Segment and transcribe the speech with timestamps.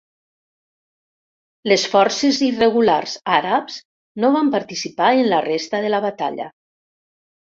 [1.71, 3.77] Les forces irregulars àrabs
[4.25, 6.49] no van participar en la resta de la batalla.